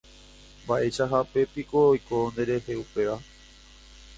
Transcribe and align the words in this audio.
Mba'eichahápepiko 0.63 1.77
oiko 1.91 2.17
nderehe 2.31 2.73
upéva. 2.83 3.15